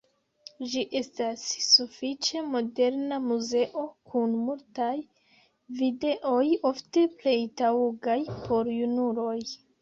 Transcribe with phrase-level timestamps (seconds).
[0.69, 4.89] Ĝi estas sufiĉe moderna muzeo, kun multaj
[5.83, 8.19] videoj, ofte plej taŭgaj
[8.49, 9.37] por junuloj.